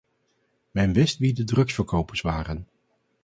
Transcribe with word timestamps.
Men 0.71 0.93
wist 0.95 1.17
wie 1.19 1.33
de 1.33 1.43
drugsverkopers 1.45 2.21
waren. 2.25 2.67